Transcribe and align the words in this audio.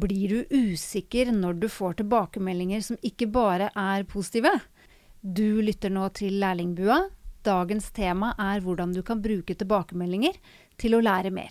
Blir 0.00 0.32
du 0.32 0.56
usikker 0.72 1.32
når 1.34 1.58
du 1.60 1.68
får 1.68 1.98
tilbakemeldinger 2.00 2.84
som 2.84 2.98
ikke 3.04 3.26
bare 3.32 3.70
er 3.76 4.06
positive? 4.08 4.52
Du 5.20 5.60
lytter 5.60 5.92
nå 5.92 6.06
til 6.16 6.38
Lærlingbua. 6.40 7.02
Dagens 7.44 7.90
tema 7.96 8.32
er 8.40 8.62
hvordan 8.64 8.94
du 8.96 9.02
kan 9.04 9.20
bruke 9.20 9.56
tilbakemeldinger 9.56 10.38
til 10.80 10.96
å 10.96 11.02
lære 11.04 11.32
mer. 11.34 11.50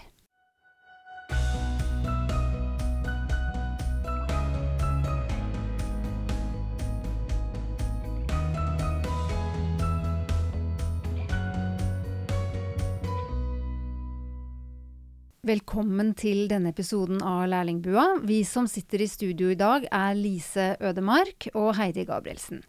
Velkommen 15.49 16.11
til 16.13 16.43
denne 16.45 16.69
episoden 16.69 17.23
av 17.25 17.47
Lærlingbua. 17.49 18.19
Vi 18.27 18.43
som 18.45 18.67
sitter 18.69 19.01
i 19.01 19.07
studio 19.09 19.47
i 19.49 19.57
dag 19.57 19.87
er 19.89 20.13
Lise 20.13 20.75
Ødemark 20.77 21.47
og 21.55 21.71
Heidi 21.79 22.03
Gabrielsen. 22.05 22.59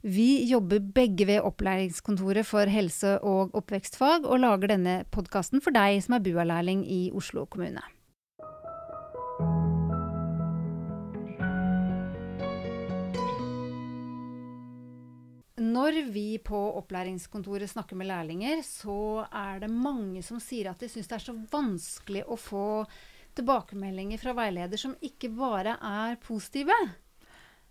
Vi 0.00 0.46
jobber 0.48 0.80
begge 0.80 1.26
ved 1.28 1.44
Opplæringskontoret 1.44 2.48
for 2.48 2.72
helse- 2.72 3.18
og 3.20 3.52
oppvekstfag, 3.60 4.24
og 4.24 4.40
lager 4.40 4.72
denne 4.72 4.94
podkasten 5.12 5.60
for 5.60 5.76
deg 5.76 6.00
som 6.00 6.16
er 6.16 6.24
BUA-lærling 6.24 6.86
i 6.88 7.02
Oslo 7.12 7.44
kommune. 7.44 7.84
Når 15.72 15.98
vi 16.12 16.26
på 16.42 16.58
opplæringskontoret 16.80 17.70
snakker 17.70 17.96
med 17.98 18.10
lærlinger, 18.10 18.60
så 18.66 19.24
er 19.28 19.62
det 19.62 19.70
mange 19.72 20.22
som 20.26 20.40
sier 20.42 20.72
at 20.72 20.82
de 20.82 20.90
syns 20.90 21.08
det 21.08 21.18
er 21.18 21.24
så 21.24 21.36
vanskelig 21.52 22.24
å 22.26 22.38
få 22.40 22.66
tilbakemeldinger 23.38 24.20
fra 24.20 24.34
veileder 24.36 24.80
som 24.80 24.96
ikke 25.00 25.30
bare 25.32 25.78
er 25.78 26.18
positive. 26.20 26.76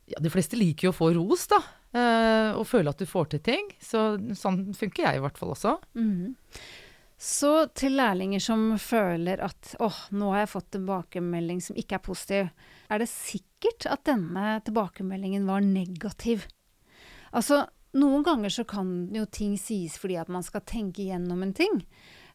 Ja, 0.10 0.20
de 0.20 0.32
fleste 0.34 0.58
liker 0.58 0.90
jo 0.90 0.94
å 0.94 0.98
få 0.98 1.12
ros, 1.16 1.46
da. 1.52 1.60
Eh, 1.92 2.52
og 2.58 2.66
føle 2.68 2.92
at 2.92 3.02
du 3.02 3.08
får 3.10 3.34
til 3.34 3.44
ting. 3.46 3.68
Så 3.84 4.16
sånn 4.38 4.72
funker 4.78 5.06
jeg 5.06 5.20
i 5.20 5.24
hvert 5.24 5.38
fall 5.40 5.54
også. 5.54 5.76
Mm. 5.96 6.34
Så 7.22 7.52
til 7.78 8.00
lærlinger 8.00 8.42
som 8.42 8.64
føler 8.82 9.44
at 9.46 9.76
åh, 9.84 10.00
nå 10.18 10.32
har 10.34 10.44
jeg 10.44 10.54
fått 10.56 10.72
tilbakemelding 10.74 11.62
som 11.62 11.78
ikke 11.78 12.00
er 12.00 12.08
positiv, 12.08 12.50
er 12.90 13.04
det 13.04 13.12
sikkert 13.12 13.86
at 13.94 14.02
denne 14.10 14.56
tilbakemeldingen 14.66 15.46
var 15.46 15.62
negativ? 15.62 16.48
Altså, 17.30 17.68
noen 17.98 18.24
ganger 18.24 18.54
så 18.54 18.66
kan 18.68 19.10
jo 19.14 19.26
ting 19.28 19.58
sies 19.60 19.98
fordi 20.00 20.18
at 20.22 20.32
man 20.32 20.46
skal 20.46 20.64
tenke 20.68 21.06
gjennom 21.10 21.44
en 21.44 21.54
ting. 21.56 21.82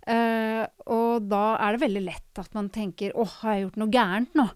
Uh, 0.07 0.63
og 0.87 1.27
da 1.27 1.57
er 1.59 1.75
det 1.75 1.83
veldig 1.83 2.05
lett 2.05 2.39
at 2.39 2.53
man 2.55 2.71
tenker 2.71 3.11
'Å, 3.11 3.25
har 3.41 3.55
jeg 3.55 3.65
gjort 3.65 3.81
noe 3.83 3.91
gærent 3.91 4.39
nå?' 4.39 4.53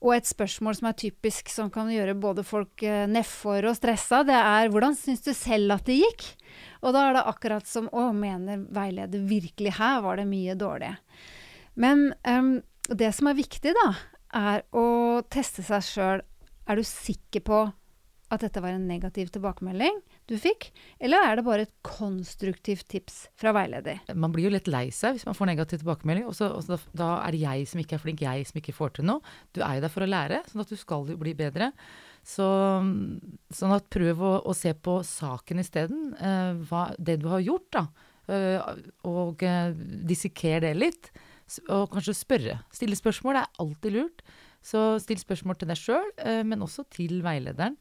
Og 0.00 0.14
et 0.16 0.24
spørsmål 0.24 0.78
som 0.78 0.88
er 0.88 0.96
typisk, 0.96 1.50
som 1.52 1.68
kan 1.70 1.86
gjøre 1.92 2.16
både 2.18 2.42
folk 2.42 2.82
uh, 2.82 3.06
nedfor 3.06 3.68
og 3.70 3.76
stressa, 3.78 4.24
det 4.26 4.34
er 4.34 4.68
'Hvordan 4.68 4.96
syns 4.98 5.22
du 5.22 5.32
selv 5.32 5.76
at 5.76 5.84
det 5.86 6.00
gikk?' 6.00 6.34
Og 6.82 6.96
da 6.96 7.06
er 7.06 7.12
det 7.14 7.28
akkurat 7.30 7.66
som 7.66 7.86
'Å, 7.86 8.10
mener 8.10 8.66
veileder 8.66 9.22
virkelig 9.22 9.78
her 9.78 10.00
var 10.02 10.16
det 10.16 10.26
mye 10.26 10.58
dårlig?' 10.58 10.96
Men 11.76 12.12
um, 12.26 12.62
det 12.88 13.14
som 13.14 13.28
er 13.30 13.38
viktig, 13.38 13.72
da, 13.76 13.94
er 14.34 14.64
å 14.74 15.22
teste 15.30 15.62
seg 15.62 15.86
sjøl. 15.86 16.22
Er 16.66 16.76
du 16.76 16.82
sikker 16.82 17.40
på 17.46 17.72
at 18.30 18.40
dette 18.40 18.62
var 18.62 18.74
en 18.74 18.88
negativ 18.88 19.30
tilbakemelding 19.30 20.00
du 20.30 20.36
fikk, 20.40 20.68
eller 21.02 21.26
er 21.26 21.38
det 21.38 21.44
bare 21.46 21.66
et 21.66 21.72
konstruktivt 21.86 22.88
tips 22.90 23.22
fra 23.38 23.52
veileder? 23.56 24.00
Man 24.14 24.32
blir 24.34 24.48
jo 24.48 24.52
litt 24.54 24.70
lei 24.70 24.86
seg 24.94 25.16
hvis 25.16 25.26
man 25.28 25.36
får 25.36 25.50
negativ 25.52 25.82
tilbakemelding, 25.82 26.28
og, 26.30 26.70
da, 26.96 27.10
er 27.20 27.34
det 27.34 27.42
jeg 27.42 27.70
som 27.70 27.82
ikke 27.82 27.98
er 27.98 28.04
flink, 28.04 28.22
jeg 28.26 28.46
som 28.48 28.60
ikke 28.62 28.76
får 28.76 28.94
til 28.98 29.08
noe. 29.10 29.34
Du 29.56 29.62
er 29.66 29.78
jo 29.78 29.84
der 29.86 29.92
for 29.92 30.06
å 30.06 30.10
lære, 30.10 30.44
sånn 30.50 30.64
at 30.64 30.72
du 30.72 30.78
skal 30.80 31.10
jo 31.10 31.18
bli 31.20 31.34
bedre. 31.38 31.72
Så, 32.26 32.46
sånn 33.56 33.74
at 33.74 33.88
prøv 33.92 34.20
å, 34.20 34.34
å 34.44 34.54
se 34.56 34.74
på 34.76 34.98
saken 35.06 35.62
isteden. 35.62 36.10
Eh, 36.20 36.78
det 37.00 37.16
du 37.22 37.30
har 37.32 37.42
gjort, 37.42 37.68
da. 37.78 37.86
Eh, 38.30 38.82
og 39.08 39.42
eh, 39.46 39.72
disseker 40.06 40.62
det 40.66 40.74
litt. 40.78 41.10
Og 41.72 41.88
kanskje 41.90 42.14
spørre. 42.14 42.60
Stille 42.74 42.98
spørsmål 42.98 43.40
er 43.40 43.62
alltid 43.62 43.96
lurt. 43.96 44.22
Så 44.62 45.00
still 45.00 45.20
spørsmål 45.20 45.56
til 45.58 45.70
deg 45.72 45.80
sjøl, 45.80 46.12
eh, 46.20 46.42
men 46.46 46.62
også 46.62 46.84
til 46.92 47.22
veilederen. 47.24 47.78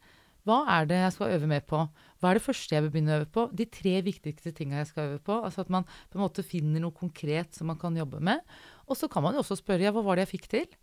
Hva 0.48 0.62
er 0.78 0.88
det 0.90 1.00
jeg 1.02 1.16
skal 1.16 1.34
øve 1.36 1.50
mer 1.52 1.64
på? 1.68 1.82
Hva 2.20 2.32
er 2.32 2.40
det 2.40 2.44
første 2.44 2.76
jeg 2.76 2.86
vil 2.86 2.92
begynne 2.94 3.16
å 3.16 3.22
øve 3.22 3.30
på? 3.36 3.46
De 3.56 3.68
tre 3.70 3.96
viktigste 4.06 4.54
tinga 4.56 4.82
jeg 4.82 4.90
skal 4.92 5.08
øve 5.08 5.22
på. 5.24 5.40
Altså 5.46 5.64
at 5.66 5.72
man 5.74 5.88
på 5.88 6.20
en 6.20 6.24
måte 6.26 6.46
finner 6.46 6.84
noe 6.84 6.96
konkret 6.96 7.58
som 7.58 7.70
man 7.72 7.80
kan 7.82 7.98
jobbe 7.98 8.22
med. 8.24 8.44
Og 8.88 9.00
så 9.00 9.10
kan 9.12 9.26
man 9.26 9.36
jo 9.36 9.44
også 9.44 9.60
spørre 9.60 9.88
ja, 9.88 9.94
hva 9.96 10.04
var 10.06 10.18
det 10.18 10.28
jeg 10.28 10.34
fikk 10.38 10.50
til? 10.52 10.78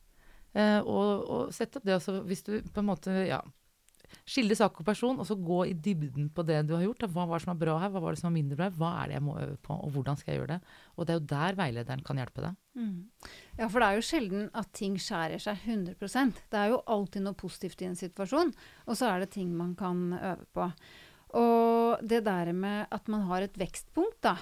Eh, 0.57 0.81
og, 0.81 1.27
og 1.29 1.55
sette 1.57 1.81
opp 1.81 1.89
det. 1.89 1.97
også, 1.99 2.21
hvis 2.29 2.45
du 2.47 2.59
på 2.65 2.83
en 2.83 2.91
måte 2.91 3.15
ja, 3.29 3.41
skille 4.29 4.57
sak 4.59 4.81
og 4.81 4.87
person, 4.87 5.19
og 5.21 5.29
så 5.29 5.37
gå 5.39 5.61
i 5.71 5.75
dybden 5.75 6.29
på 6.35 6.45
det 6.47 6.63
du 6.69 6.75
har 6.77 6.85
gjort. 6.85 7.07
Hva 7.13 7.27
var 7.29 7.39
det 7.39 7.47
som 7.47 7.55
er 7.55 7.61
bra 7.61 7.77
her, 7.83 7.93
hva 7.95 8.03
var 8.05 8.17
det 8.17 8.23
som 8.23 8.31
er 8.31 8.37
mindre 8.39 8.59
bra? 8.59 8.69
Hva 8.77 8.93
er 9.01 9.11
det 9.11 9.19
jeg 9.19 9.27
må 9.27 9.39
øve 9.43 9.57
på, 9.63 9.77
og 9.77 9.95
hvordan 9.95 10.21
skal 10.21 10.33
jeg 10.33 10.43
gjøre 10.43 10.57
det? 10.57 10.75
Og 10.97 11.07
det 11.07 11.15
er 11.15 11.21
jo 11.21 11.27
der 11.33 11.59
veilederen 11.61 12.05
kan 12.07 12.23
hjelpe 12.23 12.45
deg. 12.45 12.61
Mm. 12.77 12.97
Ja, 13.59 13.69
for 13.69 13.81
det 13.81 13.89
er 13.89 13.99
jo 13.99 14.07
sjelden 14.11 14.49
at 14.53 14.73
ting 14.77 14.99
skjærer 15.01 15.41
seg 15.41 15.63
100% 15.65 16.43
Det 16.53 16.59
er 16.61 16.75
jo 16.75 16.83
alltid 16.93 17.25
noe 17.25 17.39
positivt 17.39 17.81
i 17.81 17.89
en 17.89 17.97
situasjon, 17.97 18.53
og 18.87 18.99
så 18.99 19.13
er 19.13 19.25
det 19.25 19.33
ting 19.37 19.55
man 19.57 19.73
kan 19.79 20.11
øve 20.17 20.45
på. 20.57 20.69
Og 21.37 22.05
det 22.07 22.23
der 22.27 22.53
med 22.53 22.87
at 22.93 23.09
man 23.13 23.27
har 23.31 23.45
et 23.45 23.59
vekstpunkt, 23.59 24.21
da, 24.25 24.37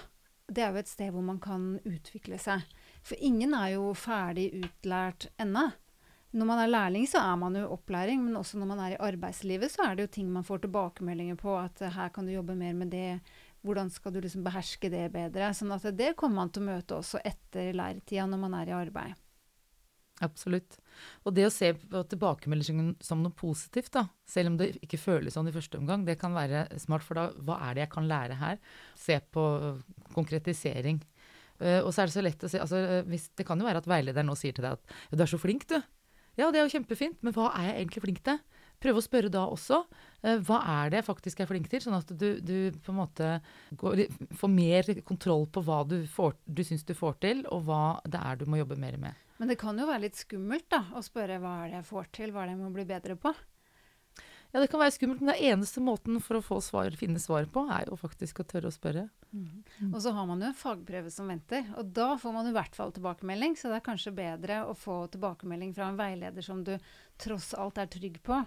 det 0.50 0.64
er 0.64 0.74
jo 0.74 0.82
et 0.82 0.90
sted 0.90 1.14
hvor 1.14 1.24
man 1.24 1.40
kan 1.42 1.78
utvikle 1.88 2.38
seg. 2.40 2.64
For 3.04 3.16
ingen 3.20 3.54
er 3.56 3.74
jo 3.76 3.92
ferdig 3.96 4.50
utlært 4.60 5.28
ennå. 5.40 5.70
Når 6.34 6.48
man 6.48 6.60
er 6.60 6.70
lærling, 6.70 7.06
så 7.06 7.20
er 7.22 7.36
man 7.38 7.54
jo 7.54 7.68
opplæring, 7.76 8.22
men 8.24 8.36
også 8.40 8.58
når 8.58 8.70
man 8.72 8.80
er 8.82 8.94
i 8.94 9.02
arbeidslivet, 9.06 9.70
så 9.70 9.84
er 9.86 9.94
det 9.94 10.08
jo 10.08 10.14
ting 10.16 10.30
man 10.34 10.46
får 10.46 10.64
tilbakemeldinger 10.64 11.38
på. 11.38 11.54
At 11.54 11.78
her 11.94 12.10
kan 12.14 12.26
du 12.26 12.34
jobbe 12.34 12.56
mer 12.58 12.74
med 12.74 12.90
det, 12.90 13.20
hvordan 13.62 13.90
skal 13.90 14.12
du 14.12 14.18
liksom 14.20 14.42
beherske 14.44 14.90
det 14.90 15.06
bedre? 15.14 15.52
Sånn 15.54 15.72
at 15.76 15.86
det 15.94 16.16
kommer 16.18 16.42
man 16.42 16.50
til 16.50 16.64
å 16.64 16.72
møte 16.72 16.98
også 16.98 17.22
etter 17.22 17.70
læretida 17.76 18.26
når 18.26 18.42
man 18.42 18.58
er 18.58 18.72
i 18.72 18.76
arbeid. 18.76 19.20
Absolutt. 20.22 20.76
Og 21.26 21.34
det 21.34 21.46
å 21.48 21.52
se 21.52 21.72
tilbakemeldingen 21.74 22.92
som 23.02 23.22
noe 23.22 23.34
positivt, 23.34 23.90
da, 23.96 24.04
selv 24.30 24.52
om 24.52 24.58
det 24.60 24.72
ikke 24.84 25.00
føles 25.00 25.34
sånn 25.34 25.50
i 25.50 25.54
første 25.54 25.80
omgang, 25.80 26.04
det 26.06 26.20
kan 26.20 26.36
være 26.36 26.66
smart, 26.82 27.06
for 27.06 27.18
da 27.18 27.24
hva 27.46 27.58
er 27.66 27.74
det 27.74 27.86
jeg 27.86 27.94
kan 27.96 28.06
lære 28.10 28.38
her? 28.38 28.60
Se 28.98 29.18
på 29.34 29.44
konkretisering. 30.14 31.02
Uh, 31.62 31.80
og 31.84 31.90
så 31.94 32.02
er 32.02 32.10
det 32.10 32.14
så 32.14 32.22
lett 32.22 32.42
å 32.42 32.48
se 32.50 32.58
altså, 32.58 32.80
hvis, 33.06 33.28
Det 33.38 33.44
kan 33.46 33.60
jo 33.60 33.62
være 33.62 33.78
at 33.78 33.86
veilederen 33.86 34.26
nå 34.26 34.34
sier 34.34 34.50
til 34.56 34.64
deg 34.66 34.74
at 34.74 34.88
ja, 34.90 35.14
du 35.14 35.22
er 35.22 35.30
så 35.30 35.38
flink, 35.38 35.68
du. 35.70 35.76
Ja, 36.38 36.50
det 36.50 36.60
er 36.60 36.66
jo 36.66 36.74
kjempefint, 36.74 37.20
men 37.22 37.34
hva 37.36 37.50
er 37.54 37.70
jeg 37.70 37.80
egentlig 37.82 38.04
flink 38.04 38.22
til? 38.26 38.40
Prøve 38.82 39.00
å 39.00 39.04
spørre 39.04 39.30
da 39.32 39.44
også. 39.48 39.84
Uh, 40.24 40.38
hva 40.44 40.58
er 40.82 40.90
det 40.92 41.00
jeg 41.00 41.06
faktisk 41.06 41.40
er 41.40 41.48
flink 41.48 41.70
til? 41.72 41.80
Sånn 41.84 41.96
at 41.96 42.10
du, 42.10 42.28
du 42.42 42.74
på 42.84 42.92
en 42.92 42.98
måte 42.98 43.28
går, 43.80 44.06
får 44.36 44.52
mer 44.52 44.90
kontroll 45.06 45.46
på 45.52 45.62
hva 45.64 45.82
du, 45.88 46.00
får, 46.10 46.34
du 46.44 46.64
syns 46.66 46.84
du 46.84 46.92
får 46.98 47.20
til, 47.24 47.44
og 47.54 47.64
hva 47.68 47.84
det 48.04 48.20
er 48.20 48.40
du 48.40 48.48
må 48.50 48.60
jobbe 48.60 48.80
mer 48.80 48.98
med. 49.00 49.22
Men 49.38 49.50
det 49.50 49.58
kan 49.60 49.78
jo 49.78 49.88
være 49.88 50.04
litt 50.04 50.18
skummelt 50.18 50.66
da, 50.70 50.84
å 50.94 51.02
spørre 51.02 51.40
hva 51.42 51.56
er 51.62 51.70
det 51.70 51.80
jeg 51.80 51.88
får 51.88 52.10
til, 52.18 52.34
hva 52.34 52.44
er 52.44 52.50
det 52.50 52.56
jeg 52.56 52.62
må 52.62 52.74
bli 52.74 52.86
bedre 52.88 53.16
på? 53.18 53.34
Ja, 54.54 54.60
det 54.62 54.68
kan 54.70 54.78
være 54.78 54.94
skummelt, 54.94 55.18
men 55.18 55.32
det 55.32 55.48
eneste 55.48 55.82
måten 55.82 56.20
for 56.22 56.38
å 56.38 56.44
få 56.44 56.60
svar, 56.62 56.94
finne 56.94 57.18
svar 57.18 57.48
på, 57.50 57.64
er 57.74 57.88
jo 57.88 57.96
faktisk 57.98 58.38
å 58.38 58.46
tørre 58.46 58.70
å 58.70 58.74
spørre. 58.74 59.08
Mm. 59.32 59.48
Mm. 59.80 59.88
Og 59.90 59.96
så 60.04 60.12
har 60.14 60.28
man 60.30 60.44
jo 60.44 60.46
en 60.52 60.54
fagprøve 60.54 61.10
som 61.10 61.26
venter, 61.32 61.66
og 61.74 61.90
da 61.96 62.12
får 62.22 62.36
man 62.36 62.46
i 62.46 62.54
hvert 62.54 62.78
fall 62.78 62.94
tilbakemelding. 62.94 63.58
Så 63.58 63.72
det 63.72 63.80
er 63.80 63.88
kanskje 63.88 64.14
bedre 64.14 64.60
å 64.70 64.76
få 64.78 65.00
tilbakemelding 65.10 65.74
fra 65.74 65.90
en 65.90 65.98
veileder 65.98 66.46
som 66.46 66.62
du 66.62 66.76
tross 67.18 67.50
alt 67.58 67.82
er 67.82 67.90
trygg 67.90 68.22
på 68.22 68.38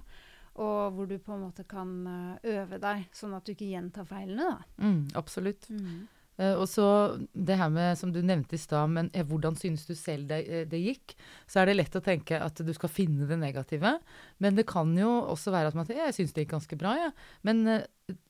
og 0.58 0.96
hvor 0.96 1.06
du 1.06 1.18
på 1.22 1.36
en 1.36 1.44
måte 1.46 1.66
kan 1.70 1.90
eh, 2.10 2.54
øve 2.58 2.80
deg, 2.82 3.04
sånn 3.14 3.36
at 3.38 3.46
du 3.46 3.54
ikke 3.54 3.70
gjentar 3.70 4.08
feilene. 4.10 4.56
da. 4.56 4.86
Mm, 4.88 5.02
absolutt. 5.20 5.68
Mm. 5.70 6.08
Uh, 6.38 6.54
og 6.62 6.68
så 6.70 6.88
det 7.34 7.58
her 7.58 7.70
med, 7.74 7.98
som 7.98 8.12
du 8.14 8.20
nevnte 8.22 8.54
i 8.54 8.62
stad, 8.62 8.92
men 8.94 9.10
uh, 9.16 9.24
hvordan 9.26 9.58
synes 9.58 9.88
du 9.88 9.96
selv 9.98 10.28
det, 10.30 10.44
uh, 10.46 10.64
det, 10.70 10.82
gikk? 10.84 11.16
Så 11.50 11.62
er 11.62 11.70
det 11.70 11.80
lett 11.80 11.98
å 11.98 12.04
tenke 12.06 12.38
at 12.38 12.62
du 12.62 12.74
skal 12.78 12.94
finne 12.94 13.26
det 13.30 13.40
negative. 13.42 13.96
Men 14.44 14.58
det 14.58 14.68
kan 14.70 14.92
jo 14.98 15.10
også 15.34 15.54
være 15.56 15.74
at 15.74 15.78
man 15.78 15.88
sier 15.90 16.04
jeg 16.04 16.20
synes 16.20 16.36
det 16.36 16.46
gikk 16.46 16.54
ganske 16.54 16.80
bra, 16.80 16.94
ja. 17.08 17.14
Men 17.48 17.66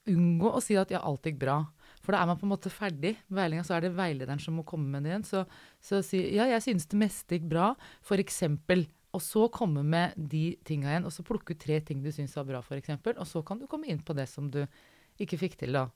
unngå 0.08 0.54
å 0.56 0.64
si 0.64 0.78
at 0.80 0.94
ja, 0.94 1.04
alt 1.04 1.28
gikk 1.28 1.42
bra. 1.44 1.60
For 2.00 2.16
da 2.16 2.22
er 2.24 2.30
man 2.30 2.40
på 2.40 2.48
en 2.48 2.54
måte 2.54 2.72
ferdig 2.72 3.18
med 3.28 3.42
veiledninga, 3.42 3.68
så 3.68 3.76
er 3.76 3.84
det 3.84 3.98
veilederen 3.98 4.40
som 4.40 4.56
må 4.56 4.64
komme 4.68 4.88
med 4.88 5.04
det 5.04 5.12
igjen. 5.12 5.28
Så, 5.28 5.44
så 5.84 6.00
si 6.06 6.22
ja, 6.38 6.48
jeg 6.48 6.64
synes 6.64 6.88
det 6.88 7.02
meste 7.02 7.36
gikk 7.36 7.50
bra, 7.52 7.74
for 8.06 8.24
eksempel. 8.24 8.88
Og 9.16 9.24
så 9.24 9.48
komme 9.52 9.84
med 9.88 10.16
de 10.16 10.52
tinga 10.68 10.94
igjen, 10.94 11.08
og 11.08 11.14
så 11.16 11.26
plukke 11.28 11.56
ut 11.56 11.60
tre 11.60 11.82
ting 11.84 12.00
du 12.04 12.12
syns 12.14 12.36
var 12.38 12.48
bra, 12.48 12.62
f.eks. 12.64 12.96
Og 13.18 13.28
så 13.28 13.44
kan 13.44 13.60
du 13.60 13.68
komme 13.68 13.90
inn 13.92 14.00
på 14.06 14.16
det 14.16 14.28
som 14.32 14.48
du 14.52 14.62
ikke 15.20 15.40
fikk 15.42 15.58
til, 15.60 15.76
da. 15.76 15.88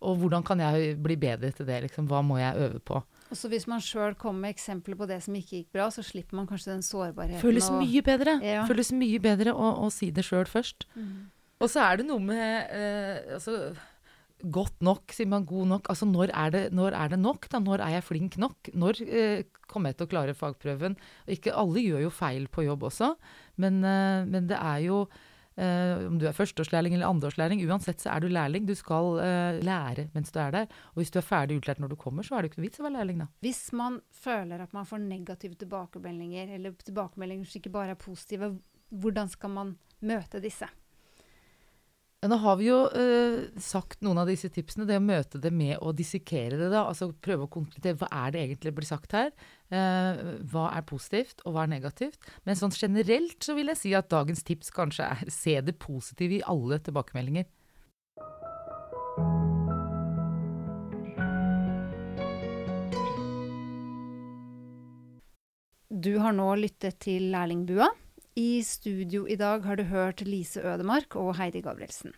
Og 0.00 0.16
hvordan 0.16 0.44
kan 0.46 0.60
jeg 0.62 0.94
bli 1.02 1.16
bedre 1.20 1.50
til 1.52 1.66
det? 1.68 1.82
Liksom? 1.84 2.06
Hva 2.08 2.22
må 2.24 2.38
jeg 2.40 2.56
øve 2.56 2.80
på? 2.80 3.02
Og 3.30 3.36
så 3.36 3.50
Hvis 3.52 3.66
man 3.70 3.82
sjøl 3.84 4.16
kommer 4.18 4.48
med 4.48 4.56
eksempler 4.56 4.96
på 4.96 5.06
det 5.06 5.20
som 5.22 5.36
ikke 5.36 5.60
gikk 5.60 5.76
bra, 5.76 5.90
så 5.92 6.02
slipper 6.02 6.38
man 6.38 6.48
kanskje 6.48 6.72
den 6.72 6.82
sårbarheten. 6.82 7.42
Føles 7.42 7.68
og, 7.70 7.82
mye 7.84 8.02
bedre 8.02 8.38
ja. 8.42 8.64
Føles 8.68 8.90
mye 8.96 9.20
bedre 9.22 9.54
å, 9.54 9.70
å 9.84 9.92
si 9.92 10.10
det 10.10 10.24
sjøl 10.26 10.48
først. 10.50 10.88
Mm. 10.96 11.30
Og 11.60 11.68
så 11.68 11.84
er 11.84 12.00
det 12.00 12.08
noe 12.08 12.22
med 12.24 12.72
eh, 12.72 13.34
altså, 13.36 13.74
godt 14.40 14.80
nok, 14.84 15.12
sier 15.12 15.28
man 15.28 15.44
god 15.48 15.68
nok? 15.74 15.90
Altså 15.92 16.08
når 16.08 16.32
er 16.32 16.54
det, 16.54 16.62
når 16.72 16.96
er 16.96 17.12
det 17.12 17.20
nok? 17.20 17.48
da? 17.52 17.60
Når 17.62 17.84
er 17.84 17.96
jeg 17.98 18.06
flink 18.08 18.38
nok? 18.40 18.70
Når 18.72 19.02
eh, 19.04 19.42
kommer 19.70 19.92
jeg 19.92 20.00
til 20.00 20.08
å 20.08 20.12
klare 20.14 20.36
fagprøven? 20.36 20.96
Ikke 21.30 21.54
alle 21.56 21.84
gjør 21.84 22.06
jo 22.06 22.14
feil 22.14 22.48
på 22.52 22.64
jobb 22.66 22.88
også, 22.88 23.12
men, 23.60 23.82
eh, 23.84 24.24
men 24.30 24.48
det 24.50 24.58
er 24.58 24.86
jo 24.88 25.04
eh, 25.60 26.06
om 26.08 26.16
du 26.20 26.26
er 26.28 26.36
førsteårslærling 26.36 26.96
eller 26.96 27.10
andreårslærling, 27.10 27.62
uansett 27.68 28.02
så 28.02 28.14
er 28.14 28.24
du 28.24 28.30
lærling. 28.32 28.66
Du 28.68 28.74
skal 28.78 29.20
eh, 29.24 29.60
lære 29.64 30.08
mens 30.16 30.32
du 30.32 30.40
er 30.42 30.56
der. 30.56 30.74
Og 30.94 31.02
hvis 31.02 31.12
du 31.12 31.20
er 31.20 31.26
ferdig 31.26 31.60
utlært 31.60 31.82
når 31.82 31.92
du 31.92 31.98
kommer, 32.00 32.26
så 32.26 32.36
er 32.36 32.42
det 32.42 32.50
ikke 32.50 32.62
noe 32.62 32.68
vits 32.68 32.82
å 32.82 32.88
være 32.88 32.96
lærling, 32.98 33.22
da. 33.24 33.28
Hvis 33.44 33.62
man 33.76 34.00
føler 34.22 34.64
at 34.64 34.74
man 34.76 34.88
får 34.88 35.04
negative 35.04 35.60
tilbakemeldinger, 35.60 36.56
eller 36.56 36.76
tilbakemeldinger 36.84 37.48
som 37.50 37.62
ikke 37.62 37.74
bare 37.76 37.96
er 37.96 38.00
positive, 38.00 38.54
hvordan 38.90 39.30
skal 39.30 39.54
man 39.54 39.74
møte 40.00 40.40
disse? 40.42 40.68
Nå 42.20 42.36
har 42.36 42.56
vi 42.60 42.66
jo 42.66 42.82
eh, 42.92 43.46
sagt 43.64 44.02
noen 44.04 44.18
av 44.20 44.28
disse 44.28 44.50
tipsene. 44.52 44.84
Det 44.84 44.98
å 44.98 45.04
møte 45.04 45.38
det 45.40 45.48
med 45.56 45.78
å 45.80 45.88
dissekere 45.96 46.58
det, 46.60 46.66
da. 46.68 46.82
Altså 46.90 47.08
prøve 47.16 47.46
å 47.46 47.52
konkludere. 47.52 47.96
Hva 47.96 48.10
er 48.26 48.34
det 48.34 48.42
egentlig 48.42 48.74
blir 48.76 48.88
sagt 48.88 49.14
her? 49.16 49.30
Eh, 49.72 50.20
hva 50.52 50.66
er 50.76 50.84
positivt, 50.84 51.40
og 51.46 51.56
hva 51.56 51.64
er 51.64 51.72
negativt? 51.72 52.20
Men 52.44 52.60
sånn 52.60 52.76
generelt 52.76 53.40
så 53.40 53.56
vil 53.56 53.72
jeg 53.72 53.80
si 53.80 53.94
at 53.96 54.12
dagens 54.12 54.44
tips 54.44 54.68
kanskje 54.76 55.08
er 55.08 55.32
se 55.40 55.56
det 55.64 55.78
positive 55.80 56.36
i 56.36 56.44
alle 56.44 56.76
tilbakemeldinger. 56.84 57.48
Du 65.88 66.12
har 66.20 66.36
nå 66.36 66.52
lyttet 66.60 67.00
til 67.08 67.32
Lærlingbua. 67.32 67.88
I 68.38 68.62
studio 68.62 69.24
i 69.26 69.34
dag 69.34 69.64
har 69.66 69.76
du 69.76 69.82
hørt 69.90 70.20
Lise 70.22 70.62
Ødemark 70.62 71.16
og 71.18 71.34
Heidi 71.36 71.60
Gabrielsen. 71.64 72.12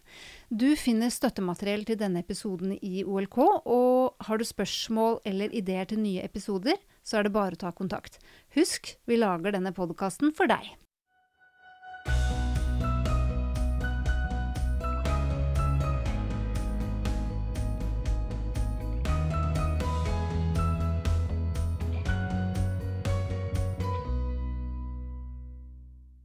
Du 0.51 0.75
finner 0.77 1.09
støttemateriell 1.09 1.87
til 1.89 1.97
denne 1.97 2.21
episoden 2.21 2.75
i 2.83 3.01
OLK, 3.05 3.39
og 3.65 4.27
har 4.29 4.37
du 4.37 4.45
spørsmål 4.45 5.23
eller 5.25 5.55
ideer 5.57 5.89
til 5.89 6.03
nye 6.05 6.21
episoder, 6.21 6.77
så 7.03 7.19
er 7.19 7.27
det 7.27 7.33
bare 7.33 7.57
å 7.57 7.63
ta 7.65 7.73
kontakt. 7.73 8.21
Husk, 8.53 8.93
vi 9.09 9.17
lager 9.17 9.57
denne 9.57 9.73
podkasten 9.73 10.37
for 10.37 10.53
deg. 10.53 10.75